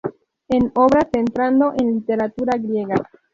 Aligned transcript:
En 0.49 0.71
obra, 0.73 1.07
centrando 1.13 1.73
en 1.77 1.93
literatura 1.97 2.57
griega. 2.57 2.95